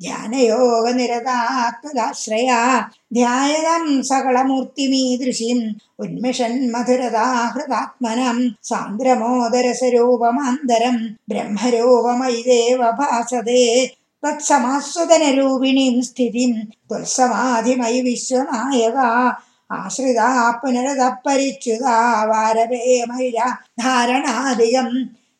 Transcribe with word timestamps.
ധ്യാനയോഗനിരതാത്മതാശ്രയാ 0.00 2.88
ധ്യായതം 3.12 4.02
സകളമൂർത്തിമീദൃശീം 4.02 5.76
ഉന്മിഷൻ 5.98 6.72
മധുരതാഹൃതാത്മനം 6.72 8.54
സാന്ദ്രമോദരസരൂപമാന്തരം 8.62 11.16
ബ്രഹ്മരൂപമയി 11.28 12.42
ദേവഭാസതേ 12.42 13.92
തത്സമാസ്വദനരൂപിണീം 14.22 16.02
സ്ഥിതിം. 16.02 16.72
ത്വത്സമാധിമയി 16.90 18.00
വിശ്വനായക. 18.00 18.98
ആശ്രിതാ 19.70 20.60
പുനരതപ്പരിച്യുതാ. 20.62 22.24
വാരപേ 22.24 23.04
മൈര 23.04 23.56
ധാരണാധികം. 23.80 25.08